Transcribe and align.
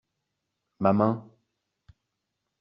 Ma 0.81 0.91
main. 0.97 1.15